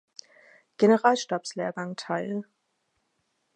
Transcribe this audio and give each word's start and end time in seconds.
Generalstabslehrgang 0.79 1.95
teil. 1.95 2.43